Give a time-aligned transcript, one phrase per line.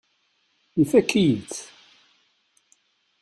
[0.81, 1.55] Ifakk-iyi-tt.